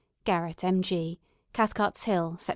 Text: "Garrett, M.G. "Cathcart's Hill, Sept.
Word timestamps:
"Garrett, 0.23 0.63
M.G. 0.63 1.19
"Cathcart's 1.53 2.05
Hill, 2.05 2.33
Sept. 2.39 2.49